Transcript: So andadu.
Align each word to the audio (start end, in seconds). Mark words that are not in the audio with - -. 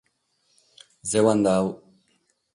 So 1.09 1.19
andadu. 1.33 1.69